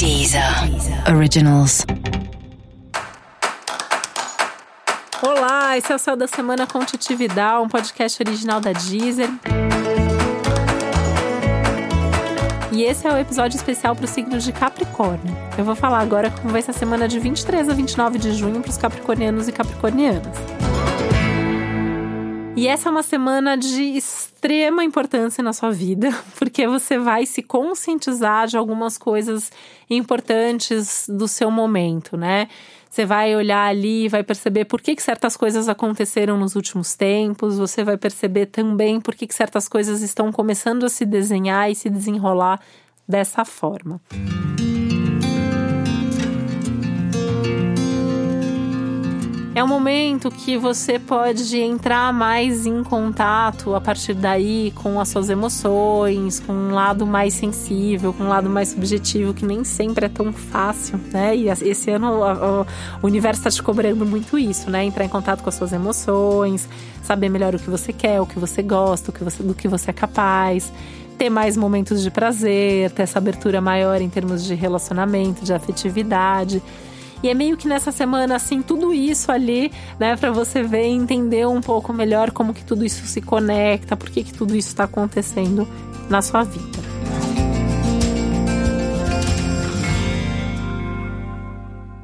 Deezer 0.00 0.42
Originals. 1.14 1.84
Olá, 5.22 5.76
esse 5.76 5.92
é 5.92 5.94
o 5.94 5.98
Céu 5.98 6.16
da 6.16 6.26
Semana 6.26 6.66
com 6.66 6.82
Titividade, 6.82 7.62
um 7.62 7.68
podcast 7.68 8.22
original 8.22 8.62
da 8.62 8.72
Deezer. 8.72 9.28
E 12.72 12.82
esse 12.82 13.06
é 13.06 13.12
o 13.12 13.18
episódio 13.18 13.58
especial 13.58 13.94
para 13.94 14.06
o 14.06 14.08
signo 14.08 14.38
de 14.38 14.50
Capricórnio. 14.52 15.36
Eu 15.58 15.66
vou 15.66 15.76
falar 15.76 15.98
agora 15.98 16.30
como 16.30 16.48
vai 16.48 16.62
ser 16.62 16.70
a 16.70 16.74
semana 16.74 17.06
de 17.06 17.18
23 17.18 17.68
a 17.68 17.74
29 17.74 18.18
de 18.18 18.32
junho 18.32 18.62
para 18.62 18.70
os 18.70 18.78
capricornianos 18.78 19.48
e 19.48 19.52
capricornianas. 19.52 20.34
E 22.60 22.68
essa 22.68 22.90
é 22.90 22.92
uma 22.92 23.02
semana 23.02 23.56
de 23.56 23.96
extrema 23.96 24.84
importância 24.84 25.42
na 25.42 25.50
sua 25.50 25.70
vida, 25.70 26.10
porque 26.38 26.66
você 26.66 26.98
vai 26.98 27.24
se 27.24 27.42
conscientizar 27.42 28.48
de 28.48 28.54
algumas 28.54 28.98
coisas 28.98 29.50
importantes 29.88 31.06
do 31.08 31.26
seu 31.26 31.50
momento, 31.50 32.18
né? 32.18 32.48
Você 32.90 33.06
vai 33.06 33.34
olhar 33.34 33.66
ali 33.66 34.04
e 34.04 34.08
vai 34.10 34.22
perceber 34.22 34.66
por 34.66 34.82
que, 34.82 34.94
que 34.94 35.02
certas 35.02 35.38
coisas 35.38 35.70
aconteceram 35.70 36.36
nos 36.36 36.54
últimos 36.54 36.94
tempos, 36.94 37.56
você 37.56 37.82
vai 37.82 37.96
perceber 37.96 38.44
também 38.44 39.00
por 39.00 39.14
que, 39.14 39.26
que 39.26 39.34
certas 39.34 39.66
coisas 39.66 40.02
estão 40.02 40.30
começando 40.30 40.84
a 40.84 40.90
se 40.90 41.06
desenhar 41.06 41.70
e 41.70 41.74
se 41.74 41.88
desenrolar 41.88 42.60
dessa 43.08 43.42
forma. 43.42 44.02
É 49.60 49.62
um 49.62 49.68
momento 49.68 50.30
que 50.30 50.56
você 50.56 50.98
pode 50.98 51.58
entrar 51.58 52.14
mais 52.14 52.64
em 52.64 52.82
contato 52.82 53.74
a 53.74 53.80
partir 53.80 54.14
daí 54.14 54.72
com 54.74 54.98
as 54.98 55.10
suas 55.10 55.28
emoções, 55.28 56.40
com 56.40 56.54
um 56.54 56.70
lado 56.72 57.06
mais 57.06 57.34
sensível, 57.34 58.10
com 58.14 58.24
um 58.24 58.28
lado 58.28 58.48
mais 58.48 58.68
subjetivo, 58.68 59.34
que 59.34 59.44
nem 59.44 59.62
sempre 59.62 60.06
é 60.06 60.08
tão 60.08 60.32
fácil, 60.32 60.98
né? 61.12 61.36
E 61.36 61.50
esse 61.50 61.90
ano 61.90 62.10
o, 63.02 63.06
universo 63.06 63.40
está 63.40 63.50
te 63.50 63.62
cobrando 63.62 64.06
muito 64.06 64.38
isso, 64.38 64.70
né? 64.70 64.82
Entrar 64.82 65.04
em 65.04 65.10
contato 65.10 65.42
com 65.42 65.50
as 65.50 65.56
suas 65.56 65.74
emoções, 65.74 66.66
saber 67.02 67.28
melhor 67.28 67.54
o 67.54 67.58
que 67.58 67.68
você 67.68 67.92
quer, 67.92 68.18
o 68.18 68.26
que 68.26 68.38
você 68.38 68.62
gosta, 68.62 69.10
o 69.10 69.12
que 69.12 69.22
você, 69.22 69.42
do 69.42 69.52
que 69.54 69.68
você 69.68 69.90
é 69.90 69.92
capaz 69.92 70.72
ter 71.18 71.28
mais 71.28 71.54
momentos 71.54 72.02
de 72.02 72.10
prazer, 72.10 72.90
ter 72.92 73.02
essa 73.02 73.18
abertura 73.18 73.60
maior 73.60 74.00
em 74.00 74.08
termos 74.08 74.42
de 74.42 74.54
relacionamento, 74.54 75.44
de 75.44 75.52
afetividade. 75.52 76.62
E 77.22 77.28
é 77.28 77.34
meio 77.34 77.56
que 77.56 77.68
nessa 77.68 77.92
semana, 77.92 78.36
assim, 78.36 78.62
tudo 78.62 78.94
isso 78.94 79.30
ali, 79.30 79.70
né, 79.98 80.16
para 80.16 80.30
você 80.30 80.62
ver 80.62 80.86
e 80.86 80.92
entender 80.92 81.46
um 81.46 81.60
pouco 81.60 81.92
melhor 81.92 82.30
como 82.30 82.54
que 82.54 82.64
tudo 82.64 82.84
isso 82.84 83.06
se 83.06 83.20
conecta, 83.20 83.96
por 83.96 84.08
que, 84.10 84.24
que 84.24 84.32
tudo 84.32 84.56
isso 84.56 84.68
está 84.68 84.84
acontecendo 84.84 85.68
na 86.08 86.22
sua 86.22 86.42
vida. 86.44 86.79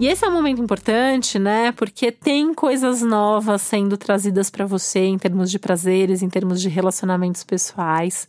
E 0.00 0.06
esse 0.06 0.24
é 0.24 0.28
um 0.30 0.32
momento 0.32 0.62
importante, 0.62 1.38
né? 1.38 1.72
Porque 1.72 2.10
tem 2.10 2.54
coisas 2.54 3.02
novas 3.02 3.60
sendo 3.60 3.98
trazidas 3.98 4.48
para 4.48 4.64
você 4.64 5.00
em 5.00 5.18
termos 5.18 5.50
de 5.50 5.58
prazeres, 5.58 6.22
em 6.22 6.28
termos 6.30 6.58
de 6.58 6.70
relacionamentos 6.70 7.44
pessoais. 7.44 8.26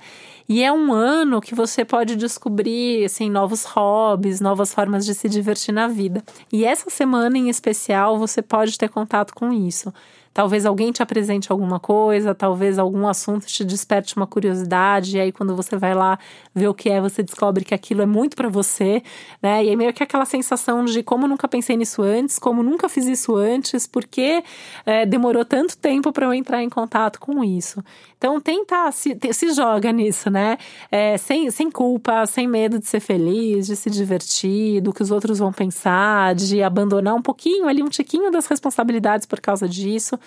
E 0.49 0.61
é 0.61 0.69
um 0.69 0.91
ano 0.91 1.39
que 1.39 1.55
você 1.55 1.85
pode 1.85 2.17
descobrir 2.17 3.05
assim 3.05 3.29
novos 3.29 3.63
hobbies, 3.63 4.41
novas 4.41 4.73
formas 4.73 5.05
de 5.05 5.15
se 5.15 5.29
divertir 5.29 5.73
na 5.73 5.87
vida. 5.87 6.21
E 6.51 6.65
essa 6.65 6.89
semana 6.89 7.37
em 7.37 7.47
especial 7.47 8.19
você 8.19 8.41
pode 8.41 8.77
ter 8.77 8.89
contato 8.89 9.33
com 9.33 9.53
isso. 9.53 9.93
Talvez 10.33 10.65
alguém 10.65 10.93
te 10.93 11.03
apresente 11.03 11.51
alguma 11.51 11.77
coisa, 11.77 12.33
talvez 12.33 12.79
algum 12.79 13.05
assunto 13.05 13.45
te 13.45 13.65
desperte 13.65 14.15
uma 14.15 14.25
curiosidade, 14.25 15.17
e 15.17 15.19
aí 15.19 15.31
quando 15.31 15.53
você 15.55 15.75
vai 15.75 15.93
lá 15.93 16.17
ver 16.55 16.69
o 16.69 16.73
que 16.73 16.89
é, 16.89 17.01
você 17.01 17.21
descobre 17.21 17.65
que 17.65 17.73
aquilo 17.73 18.01
é 18.01 18.05
muito 18.05 18.35
para 18.35 18.47
você, 18.47 19.03
né? 19.43 19.63
E 19.65 19.69
é 19.69 19.75
meio 19.75 19.93
que 19.93 20.01
aquela 20.01 20.23
sensação 20.23 20.85
de 20.85 21.03
como 21.03 21.27
nunca 21.27 21.49
pensei 21.49 21.75
nisso 21.75 22.01
antes, 22.01 22.39
como 22.39 22.63
nunca 22.63 22.87
fiz 22.87 23.05
isso 23.07 23.35
antes, 23.35 23.85
porque 23.85 24.41
é, 24.85 25.05
demorou 25.05 25.43
tanto 25.43 25.77
tempo 25.77 26.13
para 26.13 26.25
eu 26.25 26.33
entrar 26.33 26.63
em 26.63 26.69
contato 26.69 27.19
com 27.19 27.43
isso. 27.43 27.83
Então 28.17 28.39
tenta, 28.39 28.89
se, 28.91 29.17
se 29.33 29.51
joga 29.51 29.91
nisso, 29.91 30.29
né? 30.29 30.57
É, 30.89 31.17
sem, 31.17 31.51
sem 31.51 31.69
culpa, 31.69 32.25
sem 32.25 32.47
medo 32.47 32.79
de 32.79 32.87
ser 32.87 33.01
feliz, 33.01 33.67
de 33.67 33.75
se 33.75 33.89
divertir, 33.89 34.79
do 34.79 34.93
que 34.93 35.03
os 35.03 35.11
outros 35.11 35.39
vão 35.39 35.51
pensar, 35.51 36.35
de 36.35 36.63
abandonar 36.63 37.15
um 37.15 37.21
pouquinho 37.21 37.67
ali, 37.67 37.83
um 37.83 37.89
tiquinho 37.89 38.31
das 38.31 38.47
responsabilidades 38.47 39.25
por 39.25 39.41
causa 39.41 39.67
disso 39.67 40.20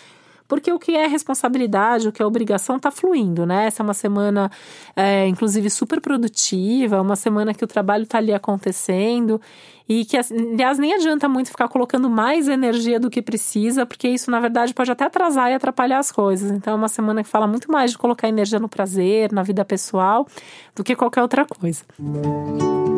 porque 0.47 0.73
o 0.73 0.79
que 0.79 0.95
é 0.95 1.07
responsabilidade, 1.07 2.09
o 2.09 2.13
que 2.13 2.23
é 2.23 2.27
obrigação, 2.27 2.77
está 2.77 2.91
fluindo, 2.91 3.47
né? 3.47 3.67
Essa 3.67 3.83
é 3.83 3.85
uma 3.85 3.95
semana, 3.95 4.51
é, 4.95 5.27
inclusive, 5.27 5.71
super 5.71 6.01
produtiva, 6.01 7.01
uma 7.01 7.17
semana 7.17 7.55
que 7.55 7.65
o 7.65 7.67
trabalho 7.67 8.05
está 8.05 8.19
ali 8.19 8.33
acontecendo 8.33 9.41
e 9.89 10.05
que, 10.05 10.17
aliás, 10.17 10.79
nem 10.79 10.95
adianta 10.95 11.29
muito 11.29 11.51
ficar 11.51 11.69
colocando 11.69 12.09
mais 12.09 12.49
energia 12.49 12.99
do 12.99 13.11
que 13.11 13.21
precisa, 13.21 13.85
porque 13.85 14.09
isso, 14.09 14.31
na 14.31 14.41
verdade, 14.41 14.73
pode 14.73 14.91
até 14.91 15.05
atrasar 15.05 15.51
e 15.51 15.55
atrapalhar 15.55 15.99
as 15.99 16.13
coisas. 16.13 16.51
Então, 16.51 16.75
é 16.75 16.77
uma 16.77 16.89
semana 16.89 17.23
que 17.23 17.29
fala 17.29 17.47
muito 17.47 17.71
mais 17.71 17.91
de 17.91 17.99
colocar 17.99 18.29
energia 18.29 18.59
no 18.59 18.69
prazer, 18.69 19.33
na 19.33 19.43
vida 19.43 19.65
pessoal, 19.65 20.27
do 20.75 20.85
que 20.85 20.95
qualquer 20.95 21.23
outra 21.23 21.45
coisa. 21.45 21.85
Música 21.99 22.94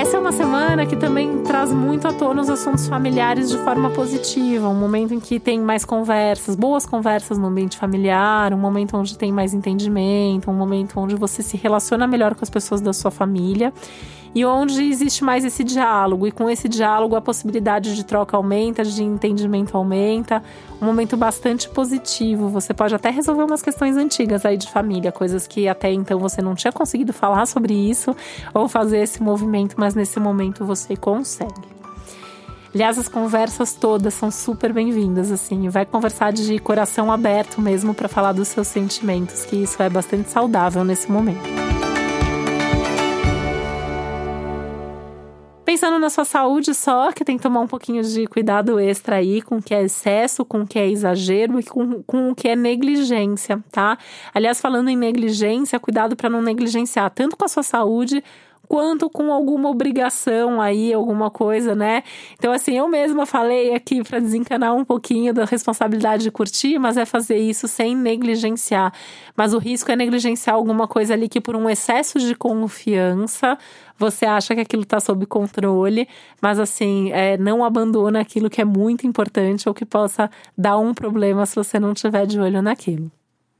essa 0.00 0.16
é 0.16 0.20
uma 0.20 0.32
semana 0.32 0.86
que 0.86 0.96
também 0.96 1.42
traz 1.42 1.70
muito 1.70 2.08
à 2.08 2.12
tona 2.14 2.40
os 2.40 2.48
assuntos 2.48 2.88
familiares 2.88 3.50
de 3.50 3.58
forma 3.58 3.90
positiva, 3.90 4.66
um 4.66 4.74
momento 4.74 5.12
em 5.12 5.20
que 5.20 5.38
tem 5.38 5.60
mais 5.60 5.84
conversas, 5.84 6.56
boas 6.56 6.86
conversas 6.86 7.36
no 7.36 7.48
ambiente 7.48 7.76
familiar, 7.76 8.54
um 8.54 8.56
momento 8.56 8.96
onde 8.96 9.18
tem 9.18 9.30
mais 9.30 9.52
entendimento, 9.52 10.50
um 10.50 10.54
momento 10.54 10.98
onde 10.98 11.14
você 11.14 11.42
se 11.42 11.58
relaciona 11.58 12.06
melhor 12.06 12.34
com 12.34 12.42
as 12.42 12.48
pessoas 12.48 12.80
da 12.80 12.94
sua 12.94 13.10
família 13.10 13.74
e 14.34 14.44
onde 14.44 14.82
existe 14.82 15.24
mais 15.24 15.44
esse 15.44 15.64
diálogo. 15.64 16.26
E 16.26 16.32
com 16.32 16.48
esse 16.48 16.68
diálogo, 16.68 17.16
a 17.16 17.20
possibilidade 17.20 17.94
de 17.94 18.04
troca 18.04 18.36
aumenta, 18.36 18.84
de 18.84 19.02
entendimento 19.02 19.76
aumenta. 19.76 20.42
Um 20.80 20.86
momento 20.86 21.16
bastante 21.16 21.68
positivo. 21.68 22.48
Você 22.48 22.72
pode 22.72 22.94
até 22.94 23.10
resolver 23.10 23.44
umas 23.44 23.62
questões 23.62 23.96
antigas 23.96 24.46
aí 24.46 24.56
de 24.56 24.70
família, 24.70 25.12
coisas 25.12 25.46
que 25.46 25.68
até 25.68 25.92
então 25.92 26.18
você 26.18 26.40
não 26.40 26.54
tinha 26.54 26.72
conseguido 26.72 27.12
falar 27.12 27.46
sobre 27.46 27.74
isso 27.74 28.14
ou 28.54 28.68
fazer 28.68 28.98
esse 28.98 29.22
movimento, 29.22 29.74
mas 29.76 29.94
nesse 29.94 30.20
momento 30.20 30.64
você 30.64 30.96
consegue. 30.96 31.80
Aliás, 32.72 32.98
as 32.98 33.08
conversas 33.08 33.74
todas 33.74 34.14
são 34.14 34.30
super 34.30 34.72
bem-vindas, 34.72 35.32
assim. 35.32 35.68
Vai 35.68 35.84
conversar 35.84 36.32
de 36.32 36.56
coração 36.60 37.10
aberto 37.10 37.60
mesmo 37.60 37.92
para 37.92 38.08
falar 38.08 38.32
dos 38.32 38.46
seus 38.46 38.68
sentimentos, 38.68 39.44
que 39.44 39.56
isso 39.56 39.82
é 39.82 39.90
bastante 39.90 40.30
saudável 40.30 40.84
nesse 40.84 41.10
momento. 41.10 41.69
Pensando 45.80 45.98
na 45.98 46.10
sua 46.10 46.26
saúde 46.26 46.74
só, 46.74 47.10
que 47.10 47.24
tem 47.24 47.38
que 47.38 47.42
tomar 47.42 47.60
um 47.60 47.66
pouquinho 47.66 48.02
de 48.02 48.26
cuidado 48.26 48.78
extra 48.78 49.16
aí 49.16 49.40
com 49.40 49.56
o 49.56 49.62
que 49.62 49.74
é 49.74 49.82
excesso, 49.82 50.44
com 50.44 50.60
o 50.60 50.66
que 50.66 50.78
é 50.78 50.86
exagero 50.86 51.58
e 51.58 51.64
com, 51.64 52.02
com 52.02 52.30
o 52.30 52.34
que 52.34 52.48
é 52.48 52.54
negligência, 52.54 53.64
tá? 53.72 53.96
Aliás, 54.34 54.60
falando 54.60 54.90
em 54.90 54.96
negligência, 54.96 55.80
cuidado 55.80 56.14
para 56.14 56.28
não 56.28 56.42
negligenciar 56.42 57.08
tanto 57.08 57.34
com 57.34 57.46
a 57.46 57.48
sua 57.48 57.62
saúde 57.62 58.22
quanto 58.70 59.10
com 59.10 59.32
alguma 59.32 59.68
obrigação 59.68 60.62
aí, 60.62 60.94
alguma 60.94 61.28
coisa, 61.28 61.74
né? 61.74 62.04
Então, 62.34 62.52
assim, 62.52 62.78
eu 62.78 62.86
mesma 62.86 63.26
falei 63.26 63.74
aqui 63.74 64.00
para 64.04 64.20
desencanar 64.20 64.76
um 64.76 64.84
pouquinho 64.84 65.34
da 65.34 65.44
responsabilidade 65.44 66.22
de 66.22 66.30
curtir, 66.30 66.78
mas 66.78 66.96
é 66.96 67.04
fazer 67.04 67.36
isso 67.36 67.66
sem 67.66 67.96
negligenciar. 67.96 68.92
Mas 69.36 69.52
o 69.54 69.58
risco 69.58 69.90
é 69.90 69.96
negligenciar 69.96 70.54
alguma 70.54 70.86
coisa 70.86 71.14
ali 71.14 71.28
que, 71.28 71.40
por 71.40 71.56
um 71.56 71.68
excesso 71.68 72.20
de 72.20 72.32
confiança, 72.36 73.58
você 73.98 74.24
acha 74.24 74.54
que 74.54 74.60
aquilo 74.60 74.84
está 74.84 75.00
sob 75.00 75.26
controle, 75.26 76.06
mas 76.40 76.60
assim, 76.60 77.10
é, 77.10 77.36
não 77.36 77.64
abandona 77.64 78.20
aquilo 78.20 78.48
que 78.48 78.60
é 78.60 78.64
muito 78.64 79.04
importante 79.04 79.68
ou 79.68 79.74
que 79.74 79.84
possa 79.84 80.30
dar 80.56 80.78
um 80.78 80.94
problema 80.94 81.44
se 81.44 81.56
você 81.56 81.80
não 81.80 81.92
tiver 81.92 82.24
de 82.24 82.38
olho 82.38 82.62
naquilo. 82.62 83.10